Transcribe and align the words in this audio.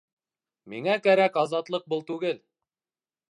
Миңә 0.73 0.95
кәрәк 1.07 1.37
азатлыҡ 1.43 1.85
был 1.95 2.03
түгел! 2.09 2.43